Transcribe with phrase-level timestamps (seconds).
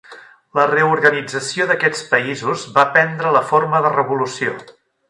[0.59, 4.61] La reorganització d'aquests països va prendre la forma de revolució.